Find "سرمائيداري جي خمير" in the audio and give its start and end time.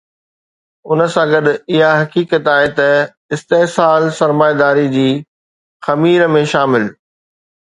4.19-6.27